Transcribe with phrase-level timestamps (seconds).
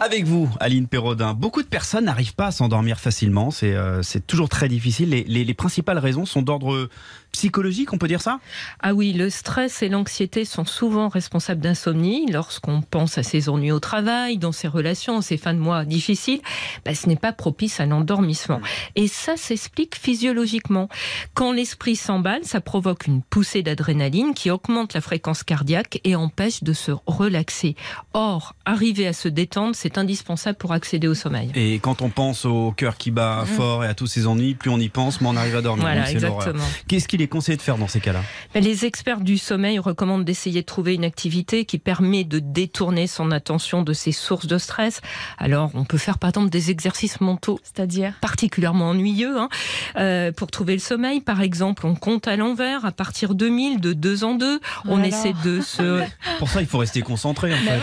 [0.00, 3.50] Avec vous, Aline Perrodin, beaucoup de personnes n'arrivent pas à s'endormir facilement.
[3.50, 5.10] C'est euh, c'est toujours très difficile.
[5.10, 6.90] Les, les- les principales raisons sont d'ordre
[7.32, 8.38] psychologique, on peut dire ça?
[8.80, 12.30] Ah oui, le stress et l'anxiété sont souvent responsables d'insomnie.
[12.30, 16.40] Lorsqu'on pense à ses ennuis au travail, dans ses relations, ses fins de mois difficiles,
[16.84, 18.60] bah, ce n'est pas propice à l'endormissement.
[18.96, 20.88] Et ça s'explique physiologiquement.
[21.34, 26.62] Quand l'esprit s'emballe, ça provoque une poussée d'adrénaline qui augmente la fréquence cardiaque et empêche
[26.62, 27.74] de se relaxer.
[28.12, 31.50] Or, arriver à se détendre, c'est indispensable pour accéder au sommeil.
[31.54, 34.70] Et quand on pense au cœur qui bat fort et à tous ces ennuis, plus
[34.70, 35.84] on y pense, moins on arrive à dormir.
[35.84, 36.64] Voilà, exactement.
[36.88, 38.22] Qu'est-ce qu'il est conseillé de faire dans ces cas-là?
[38.54, 43.06] Mais Les experts du sommeil recommandent d'essayer de trouver une activité qui permet de détourner
[43.06, 45.02] son attention de ces sources de stress.
[45.36, 48.14] Alors, on peut faire par exemple des exercices mentaux C'est-à-dire?
[48.22, 49.50] particulièrement ennuyeux hein,
[49.96, 51.20] euh, pour trouver le sommeil.
[51.20, 54.60] Par exemple, on compte à l'envers à partir de 1000, de deux en deux.
[54.86, 55.08] On là là.
[55.08, 56.02] essaie de se...
[56.38, 57.80] Pour ça, il faut rester concentré en fait.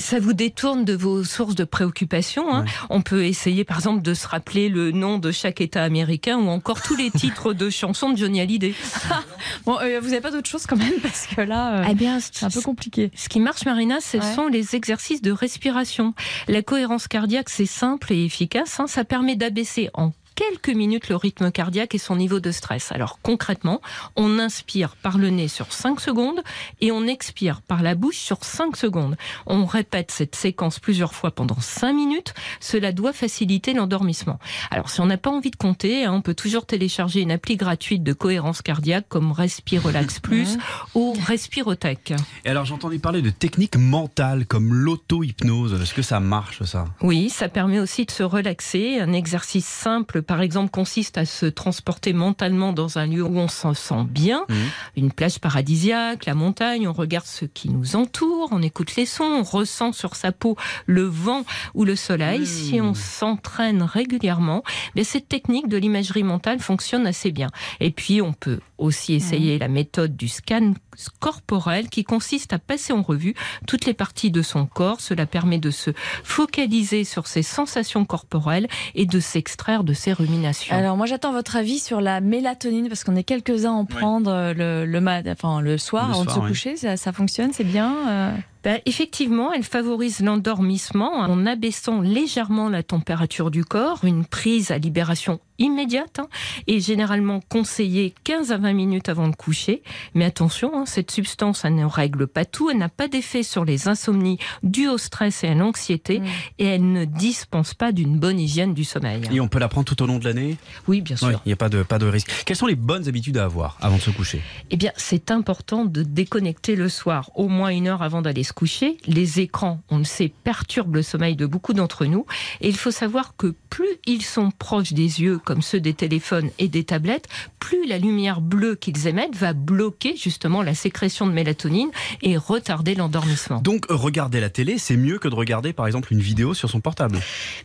[0.00, 2.52] Ça vous détourne de vos sources de préoccupation.
[2.52, 2.62] Hein.
[2.64, 2.70] Ouais.
[2.88, 6.48] On peut essayer par exemple de se rappeler le nom de chaque État américain ou
[6.48, 8.74] encore tous les titres de chansons de Johnny Hallyday.
[9.66, 12.18] Bon, euh, vous n'avez pas d'autre chose quand même parce que là, euh, Eh bien,
[12.20, 13.10] c'est un peu compliqué.
[13.14, 14.34] Ce qui marche, Marina, ce Ouais.
[14.34, 16.14] sont les exercices de respiration.
[16.48, 18.80] La cohérence cardiaque, c'est simple et efficace.
[18.80, 18.86] hein.
[18.86, 22.92] Ça permet d'abaisser en quelques minutes le rythme cardiaque et son niveau de stress.
[22.92, 23.82] Alors concrètement,
[24.16, 26.40] on inspire par le nez sur 5 secondes
[26.80, 29.16] et on expire par la bouche sur 5 secondes.
[29.46, 32.32] On répète cette séquence plusieurs fois pendant 5 minutes.
[32.58, 34.38] Cela doit faciliter l'endormissement.
[34.70, 37.56] Alors si on n'a pas envie de compter, hein, on peut toujours télécharger une appli
[37.56, 40.56] gratuite de cohérence cardiaque comme Respirelax Plus
[40.94, 42.14] ou Respirotech.
[42.44, 45.80] Et alors, j'entendais parler de techniques mentales comme l'auto-hypnose.
[45.80, 46.86] Est-ce que ça marche ça?
[47.02, 49.00] Oui, ça permet aussi de se relaxer.
[49.00, 53.48] Un exercice simple, par exemple, consiste à se transporter mentalement dans un lieu où on
[53.48, 54.56] s'en sent bien, Mhm.
[54.96, 59.24] une plage paradisiaque, la montagne, on regarde ce qui nous entoure, on écoute les sons,
[59.24, 60.56] on ressent sur sa peau
[60.86, 61.42] le vent
[61.74, 62.38] ou le soleil.
[62.42, 62.46] Mhm.
[62.46, 64.62] Si on s'entraîne régulièrement,
[64.94, 67.48] mais cette technique de l'imagerie mentale fonctionne assez bien.
[67.80, 70.74] Et puis, on peut aussi essayer la méthode du scan
[71.20, 73.34] corporel qui consiste à passer en revue
[73.66, 75.00] toutes les parties de son corps.
[75.00, 75.90] Cela permet de se
[76.24, 80.74] focaliser sur ses sensations corporelles et de s'extraire de ses ruminations.
[80.74, 84.30] Alors moi j'attends votre avis sur la mélatonine parce qu'on est quelques-uns à en prendre
[84.30, 86.48] euh, le, le, mat- enfin, le soir Le avant de se oui.
[86.48, 86.76] coucher.
[86.76, 87.94] Ça, ça fonctionne, c'est bien.
[88.08, 88.32] euh?
[88.62, 94.04] Ben, effectivement, elle favorise l'endormissement en abaissant légèrement la température du corps.
[94.04, 96.28] Une prise à libération immédiate hein,
[96.66, 99.82] est généralement conseillée 15 à 20 minutes avant de coucher.
[100.14, 102.70] Mais attention, hein, cette substance elle ne règle pas tout.
[102.70, 106.20] Elle n'a pas d'effet sur les insomnies dues au stress et à l'anxiété.
[106.20, 106.24] Mm.
[106.58, 109.22] Et elle ne dispense pas d'une bonne hygiène du sommeil.
[109.30, 110.56] Et on peut la prendre tout au long de l'année?
[110.88, 111.28] Oui, bien sûr.
[111.28, 112.30] Oui, il n'y a pas de, pas de risque.
[112.44, 114.42] Quelles sont les bonnes habitudes à avoir avant de se coucher?
[114.70, 118.52] Eh bien, c'est important de déconnecter le soir, au moins une heure avant d'aller se
[118.52, 118.96] coucher.
[119.06, 122.26] Les écrans, on le sait, perturbent le sommeil de beaucoup d'entre nous.
[122.60, 126.50] Et il faut savoir que plus ils sont proches des yeux, comme ceux des téléphones
[126.58, 127.28] et des tablettes,
[127.60, 131.90] plus la lumière bleue qu'ils émettent va bloquer justement la sécrétion de mélatonine
[132.22, 133.60] et retarder l'endormissement.
[133.60, 136.80] Donc, regarder la télé, c'est mieux que de regarder par exemple une vidéo sur son
[136.80, 137.20] portable.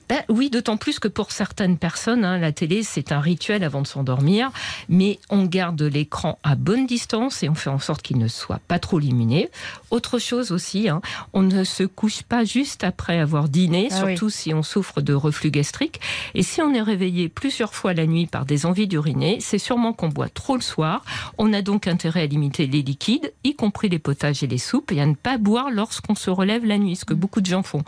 [0.07, 3.81] Ben oui, d'autant plus que pour certaines personnes, hein, la télé, c'est un rituel avant
[3.81, 4.51] de s'endormir,
[4.87, 8.61] mais on garde l'écran à bonne distance et on fait en sorte qu'il ne soit
[8.67, 9.47] pas trop lumineux.
[9.89, 11.01] Autre chose aussi, hein,
[11.33, 14.11] on ne se couche pas juste après avoir dîné, Ah oui.
[14.11, 15.99] surtout si on souffre de reflux gastrique.
[16.33, 19.93] Et si on est réveillé plusieurs fois la nuit par des envies d'uriner, c'est sûrement
[19.93, 21.03] qu'on boit trop le soir.
[21.37, 24.91] On a donc intérêt à limiter les liquides, y compris les potages et les soupes,
[24.91, 27.63] et à ne pas boire lorsqu'on se relève la nuit, ce que beaucoup de gens
[27.63, 27.83] font.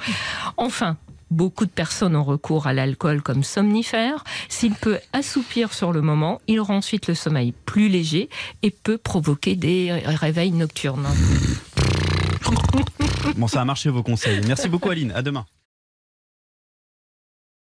[0.57, 0.97] Enfin,
[1.29, 4.23] Beaucoup de personnes ont recours à l'alcool comme somnifère.
[4.47, 8.29] S'il peut assoupir sur le moment, il rend ensuite le sommeil plus léger
[8.63, 11.05] et peut provoquer des réveils nocturnes.
[13.35, 14.41] Bon, ça a marché vos conseils.
[14.47, 15.45] Merci beaucoup Aline, à demain.